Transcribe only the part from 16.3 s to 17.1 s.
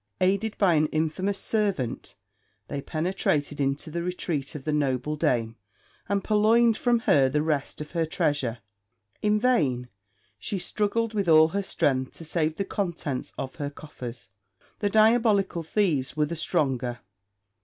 stronger.